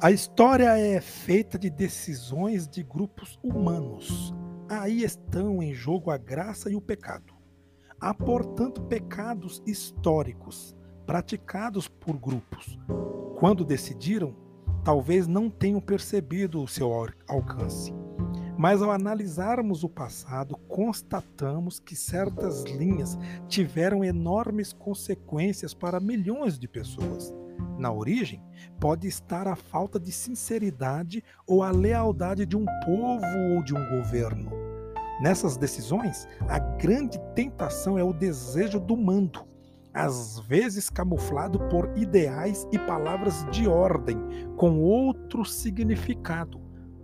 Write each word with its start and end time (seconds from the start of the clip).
A 0.00 0.12
história 0.12 0.78
é 0.78 1.00
feita 1.00 1.58
de 1.58 1.68
decisões 1.68 2.68
de 2.68 2.84
grupos 2.84 3.36
humanos. 3.42 4.32
Aí 4.68 5.02
estão 5.02 5.60
em 5.60 5.74
jogo 5.74 6.12
a 6.12 6.16
graça 6.16 6.70
e 6.70 6.76
o 6.76 6.80
pecado. 6.80 7.34
Há, 8.00 8.14
portanto, 8.14 8.80
pecados 8.82 9.60
históricos 9.66 10.76
praticados 11.04 11.88
por 11.88 12.16
grupos. 12.16 12.78
Quando 13.40 13.64
decidiram, 13.64 14.36
talvez 14.84 15.26
não 15.26 15.50
tenham 15.50 15.80
percebido 15.80 16.62
o 16.62 16.68
seu 16.68 16.92
alcance. 17.26 17.92
Mas 18.56 18.80
ao 18.80 18.92
analisarmos 18.92 19.82
o 19.82 19.88
passado, 19.88 20.56
constatamos 20.68 21.80
que 21.80 21.96
certas 21.96 22.62
linhas 22.62 23.18
tiveram 23.48 24.04
enormes 24.04 24.72
consequências 24.72 25.74
para 25.74 25.98
milhões 25.98 26.56
de 26.56 26.68
pessoas. 26.68 27.34
Na 27.78 27.92
origem, 27.92 28.42
pode 28.80 29.06
estar 29.06 29.46
a 29.46 29.54
falta 29.54 30.00
de 30.00 30.10
sinceridade 30.10 31.22
ou 31.46 31.62
a 31.62 31.70
lealdade 31.70 32.44
de 32.44 32.56
um 32.56 32.66
povo 32.84 33.24
ou 33.54 33.62
de 33.62 33.72
um 33.72 33.88
governo. 33.96 34.50
Nessas 35.20 35.56
decisões, 35.56 36.26
a 36.48 36.58
grande 36.58 37.20
tentação 37.36 37.96
é 37.96 38.02
o 38.02 38.12
desejo 38.12 38.80
do 38.80 38.96
mando, 38.96 39.46
às 39.94 40.40
vezes 40.40 40.90
camuflado 40.90 41.60
por 41.68 41.96
ideais 41.96 42.66
e 42.72 42.78
palavras 42.80 43.46
de 43.52 43.68
ordem 43.68 44.18
com 44.56 44.80
outro 44.80 45.44
significado. 45.44 46.60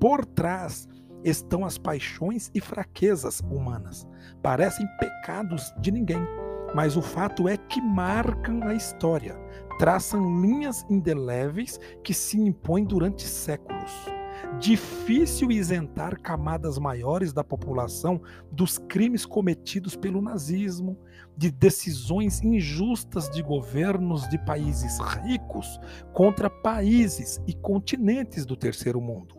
Por 0.00 0.26
trás 0.26 0.88
estão 1.24 1.64
as 1.64 1.78
paixões 1.78 2.50
e 2.52 2.60
fraquezas 2.60 3.40
humanas. 3.40 4.04
Parecem 4.42 4.86
pecados 4.98 5.72
de 5.80 5.92
ninguém, 5.92 6.24
mas 6.74 6.96
o 6.96 7.02
fato 7.02 7.48
é 7.48 7.56
que 7.56 7.80
marcam 7.80 8.62
a 8.64 8.74
história, 8.74 9.38
traçam 9.78 10.40
linhas 10.40 10.84
indeléveis 10.88 11.78
que 12.02 12.14
se 12.14 12.38
impõem 12.38 12.84
durante 12.84 13.22
séculos. 13.22 13.92
Difícil 14.58 15.50
isentar 15.50 16.20
camadas 16.20 16.78
maiores 16.78 17.32
da 17.32 17.44
população 17.44 18.20
dos 18.50 18.78
crimes 18.78 19.26
cometidos 19.26 19.96
pelo 19.96 20.22
nazismo, 20.22 20.98
de 21.36 21.50
decisões 21.50 22.42
injustas 22.42 23.28
de 23.30 23.42
governos 23.42 24.28
de 24.28 24.38
países 24.38 24.98
ricos 24.98 25.78
contra 26.12 26.48
países 26.48 27.40
e 27.46 27.54
continentes 27.54 28.46
do 28.46 28.56
terceiro 28.56 29.00
mundo. 29.00 29.36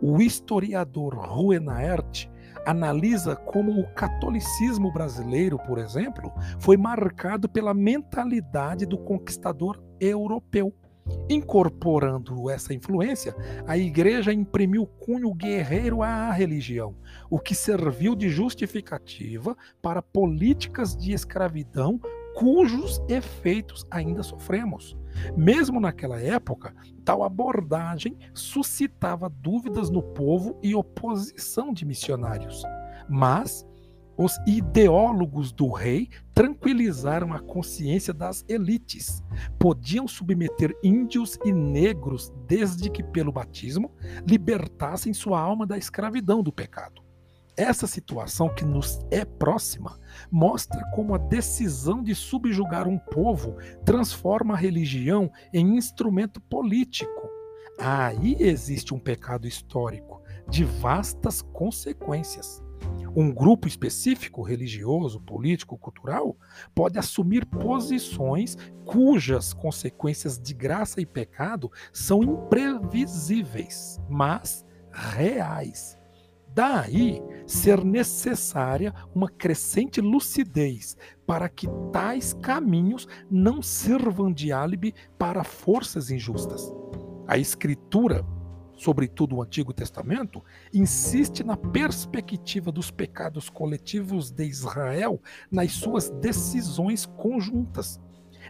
O 0.00 0.20
historiador 0.20 1.14
Rue 1.14 1.58
Naert 1.58 2.28
analisa 2.66 3.36
como 3.36 3.80
o 3.80 3.86
catolicismo 3.94 4.92
brasileiro, 4.92 5.58
por 5.58 5.78
exemplo, 5.78 6.32
foi 6.58 6.76
marcado 6.76 7.48
pela 7.48 7.74
mentalidade 7.74 8.86
do 8.86 8.98
conquistador 8.98 9.82
europeu. 10.00 10.74
Incorporando 11.28 12.48
essa 12.48 12.72
influência, 12.72 13.36
a 13.66 13.76
igreja 13.76 14.32
imprimiu 14.32 14.86
cunho 14.86 15.34
guerreiro 15.34 16.02
à 16.02 16.30
religião, 16.30 16.96
o 17.28 17.38
que 17.38 17.54
serviu 17.54 18.14
de 18.14 18.30
justificativa 18.30 19.54
para 19.82 20.00
políticas 20.00 20.96
de 20.96 21.12
escravidão 21.12 22.00
cujos 22.34 23.00
efeitos 23.08 23.86
ainda 23.90 24.22
sofremos. 24.22 24.96
Mesmo 25.36 25.80
naquela 25.80 26.20
época, 26.20 26.74
tal 27.04 27.22
abordagem 27.22 28.16
suscitava 28.34 29.28
dúvidas 29.28 29.90
no 29.90 30.02
povo 30.02 30.58
e 30.62 30.74
oposição 30.74 31.72
de 31.72 31.84
missionários. 31.84 32.62
Mas 33.08 33.64
os 34.16 34.38
ideólogos 34.46 35.52
do 35.52 35.70
rei 35.70 36.08
tranquilizaram 36.32 37.32
a 37.32 37.40
consciência 37.40 38.12
das 38.12 38.44
elites. 38.48 39.22
Podiam 39.58 40.06
submeter 40.06 40.72
índios 40.82 41.38
e 41.44 41.52
negros 41.52 42.32
desde 42.46 42.90
que, 42.90 43.02
pelo 43.02 43.32
batismo, 43.32 43.92
libertassem 44.26 45.12
sua 45.12 45.40
alma 45.40 45.66
da 45.66 45.76
escravidão 45.76 46.42
do 46.42 46.52
pecado. 46.52 47.03
Essa 47.56 47.86
situação 47.86 48.52
que 48.52 48.64
nos 48.64 48.98
é 49.12 49.24
próxima 49.24 49.98
mostra 50.30 50.84
como 50.92 51.14
a 51.14 51.18
decisão 51.18 52.02
de 52.02 52.12
subjugar 52.14 52.88
um 52.88 52.98
povo 52.98 53.56
transforma 53.84 54.54
a 54.54 54.56
religião 54.56 55.30
em 55.52 55.76
instrumento 55.76 56.40
político. 56.40 57.30
Aí 57.78 58.36
existe 58.40 58.92
um 58.92 58.98
pecado 58.98 59.46
histórico 59.46 60.20
de 60.48 60.64
vastas 60.64 61.42
consequências. 61.42 62.62
Um 63.16 63.32
grupo 63.32 63.68
específico, 63.68 64.42
religioso, 64.42 65.20
político, 65.20 65.78
cultural, 65.78 66.36
pode 66.74 66.98
assumir 66.98 67.46
posições 67.46 68.56
cujas 68.84 69.52
consequências 69.52 70.38
de 70.38 70.52
graça 70.52 71.00
e 71.00 71.06
pecado 71.06 71.70
são 71.92 72.24
imprevisíveis, 72.24 74.00
mas 74.08 74.66
reais. 74.92 75.96
Daí 76.54 77.20
ser 77.48 77.84
necessária 77.84 78.94
uma 79.12 79.28
crescente 79.28 80.00
lucidez 80.00 80.96
para 81.26 81.48
que 81.48 81.66
tais 81.92 82.32
caminhos 82.32 83.08
não 83.28 83.60
sirvam 83.60 84.32
de 84.32 84.52
álibi 84.52 84.94
para 85.18 85.42
forças 85.42 86.10
injustas. 86.12 86.72
A 87.26 87.36
Escritura, 87.36 88.24
sobretudo 88.76 89.34
o 89.34 89.42
Antigo 89.42 89.72
Testamento, 89.72 90.44
insiste 90.72 91.42
na 91.42 91.56
perspectiva 91.56 92.70
dos 92.70 92.88
pecados 92.88 93.50
coletivos 93.50 94.30
de 94.30 94.44
Israel 94.44 95.20
nas 95.50 95.72
suas 95.72 96.08
decisões 96.08 97.04
conjuntas. 97.04 98.00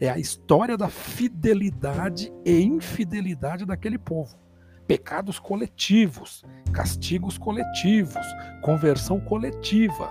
É 0.00 0.08
a 0.08 0.18
história 0.18 0.76
da 0.76 0.88
fidelidade 0.88 2.32
e 2.44 2.62
infidelidade 2.62 3.64
daquele 3.64 3.98
povo 3.98 4.41
pecados 4.86 5.38
coletivos, 5.38 6.44
castigos 6.72 7.38
coletivos, 7.38 8.26
conversão 8.62 9.20
coletiva. 9.20 10.10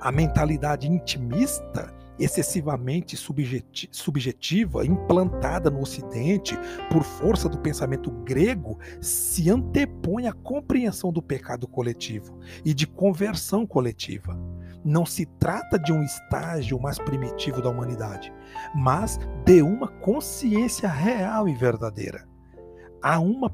A 0.00 0.10
mentalidade 0.12 0.88
intimista, 0.88 1.94
excessivamente 2.18 3.16
subjetiva, 3.16 4.84
implantada 4.84 5.70
no 5.70 5.80
Ocidente 5.80 6.56
por 6.90 7.02
força 7.02 7.48
do 7.48 7.58
pensamento 7.58 8.10
grego, 8.10 8.78
se 9.00 9.48
antepõe 9.50 10.26
à 10.26 10.32
compreensão 10.32 11.12
do 11.12 11.22
pecado 11.22 11.66
coletivo 11.66 12.38
e 12.64 12.74
de 12.74 12.86
conversão 12.86 13.66
coletiva. 13.66 14.38
Não 14.84 15.06
se 15.06 15.24
trata 15.24 15.78
de 15.78 15.92
um 15.92 16.02
estágio 16.02 16.78
mais 16.80 16.98
primitivo 16.98 17.62
da 17.62 17.70
humanidade, 17.70 18.32
mas 18.74 19.18
de 19.44 19.62
uma 19.62 19.88
consciência 19.88 20.88
real 20.88 21.48
e 21.48 21.54
verdadeira 21.54 22.31
há 23.02 23.18
uma 23.18 23.50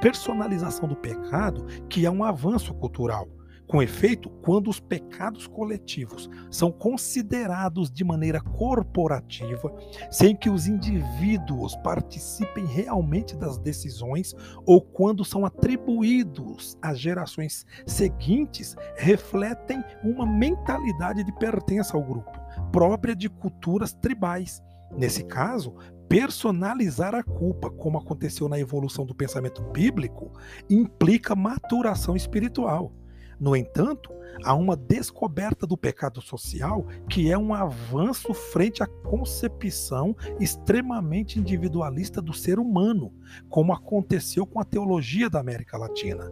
personalização 0.00 0.88
do 0.88 0.96
pecado 0.96 1.64
que 1.88 2.04
é 2.04 2.10
um 2.10 2.22
avanço 2.22 2.74
cultural. 2.74 3.28
Com 3.66 3.82
efeito, 3.82 4.30
quando 4.42 4.70
os 4.70 4.78
pecados 4.78 5.48
coletivos 5.48 6.30
são 6.50 6.70
considerados 6.70 7.90
de 7.90 8.04
maneira 8.04 8.40
corporativa, 8.40 9.74
sem 10.08 10.36
que 10.36 10.48
os 10.48 10.68
indivíduos 10.68 11.74
participem 11.76 12.64
realmente 12.64 13.36
das 13.36 13.58
decisões, 13.58 14.34
ou 14.64 14.80
quando 14.80 15.24
são 15.24 15.44
atribuídos 15.44 16.78
às 16.80 17.00
gerações 17.00 17.66
seguintes, 17.84 18.76
refletem 18.96 19.82
uma 20.04 20.24
mentalidade 20.24 21.24
de 21.24 21.32
pertença 21.32 21.96
ao 21.96 22.04
grupo, 22.04 22.30
própria 22.70 23.16
de 23.16 23.28
culturas 23.28 23.92
tribais. 23.92 24.62
Nesse 24.96 25.24
caso, 25.24 25.74
personalizar 26.08 27.14
a 27.14 27.22
culpa, 27.22 27.70
como 27.70 27.98
aconteceu 27.98 28.48
na 28.48 28.58
evolução 28.58 29.04
do 29.04 29.14
pensamento 29.14 29.62
bíblico, 29.62 30.32
implica 30.68 31.34
maturação 31.34 32.16
espiritual. 32.16 32.92
No 33.38 33.54
entanto, 33.54 34.10
há 34.44 34.54
uma 34.54 34.76
descoberta 34.76 35.66
do 35.66 35.76
pecado 35.76 36.22
social 36.22 36.86
que 37.08 37.30
é 37.30 37.36
um 37.36 37.52
avanço 37.52 38.32
frente 38.32 38.82
à 38.82 38.86
concepção 38.86 40.16
extremamente 40.40 41.38
individualista 41.38 42.22
do 42.22 42.32
ser 42.32 42.58
humano, 42.58 43.12
como 43.48 43.72
aconteceu 43.72 44.46
com 44.46 44.58
a 44.58 44.64
teologia 44.64 45.28
da 45.28 45.40
América 45.40 45.76
Latina 45.76 46.30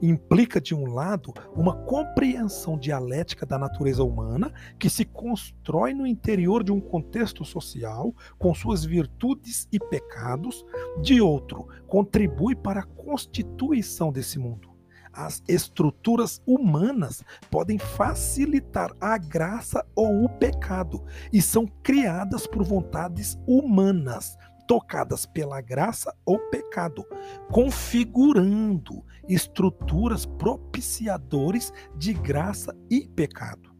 implica, 0.00 0.60
de 0.60 0.74
um 0.74 0.92
lado, 0.92 1.32
uma 1.54 1.74
compreensão 1.84 2.78
dialética 2.78 3.44
da 3.44 3.58
natureza 3.58 4.02
humana 4.02 4.52
que 4.78 4.90
se 4.90 5.04
constrói 5.04 5.94
no 5.94 6.06
interior 6.06 6.62
de 6.62 6.72
um 6.72 6.80
contexto 6.80 7.44
social 7.44 8.14
com 8.38 8.54
suas 8.54 8.84
virtudes 8.84 9.68
e 9.72 9.78
pecados, 9.78 10.64
de 11.02 11.20
outro, 11.20 11.68
contribui 11.86 12.54
para 12.54 12.80
a 12.80 12.86
constituição 12.86 14.12
desse 14.12 14.38
mundo. 14.38 14.68
As 15.12 15.42
estruturas 15.48 16.40
humanas 16.46 17.24
podem 17.50 17.78
facilitar 17.78 18.92
a 19.00 19.18
graça 19.18 19.84
ou 19.94 20.24
o 20.24 20.28
pecado 20.28 21.04
e 21.32 21.42
são 21.42 21.66
criadas 21.82 22.46
por 22.46 22.62
vontades 22.62 23.36
humanas, 23.46 24.36
tocadas 24.68 25.24
pela 25.24 25.62
graça 25.62 26.14
ou 26.26 26.38
pecado, 26.50 27.04
configurando 27.50 29.02
estruturas 29.26 30.26
propiciadores 30.26 31.72
de 31.96 32.12
graça 32.12 32.76
e 32.90 33.08
pecado. 33.08 33.74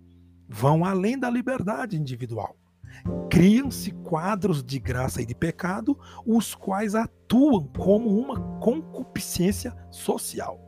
Vão 0.48 0.84
além 0.84 1.18
da 1.18 1.28
liberdade 1.28 1.96
individual. 1.96 2.56
criam-se 3.30 3.92
quadros 3.92 4.64
de 4.64 4.78
graça 4.80 5.22
e 5.22 5.26
de 5.26 5.34
pecado, 5.34 5.96
os 6.26 6.54
quais 6.54 6.96
atuam 6.96 7.68
como 7.76 8.18
uma 8.18 8.58
concupiscência 8.58 9.72
social. 9.90 10.67